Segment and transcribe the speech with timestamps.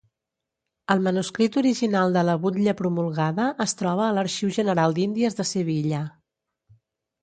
[0.95, 6.07] El manuscrit original de la butlla promulgada es troba a l'Arxiu General d'Índies de Sevilla.